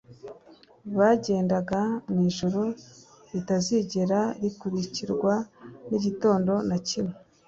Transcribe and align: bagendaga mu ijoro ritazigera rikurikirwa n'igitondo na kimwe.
bagendaga 0.97 1.79
mu 2.11 2.19
ijoro 2.29 2.61
ritazigera 3.31 4.19
rikurikirwa 4.41 5.33
n'igitondo 5.89 6.53
na 6.69 6.77
kimwe. 6.87 7.15